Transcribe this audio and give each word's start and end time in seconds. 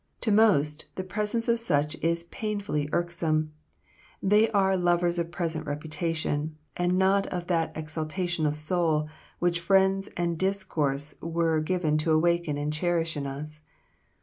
To 0.21 0.31
most, 0.31 0.85
the 0.95 1.03
presence 1.03 1.47
of 1.47 1.59
such 1.59 1.93
is 1.97 2.23
painfully 2.23 2.89
irksome; 2.91 3.53
they 4.19 4.49
are 4.49 4.75
lovers 4.75 5.19
of 5.19 5.29
present 5.29 5.67
reputation, 5.67 6.57
and 6.75 6.97
not 6.97 7.27
of 7.27 7.45
that 7.49 7.71
exaltation 7.75 8.47
of 8.47 8.57
soul 8.57 9.09
which 9.37 9.59
friends 9.59 10.09
and 10.17 10.39
discourse 10.39 11.13
were 11.21 11.59
given 11.59 11.99
to 11.99 12.13
awaken 12.13 12.57
and 12.57 12.73
cherish 12.73 13.15
in 13.15 13.27
us. 13.27 13.61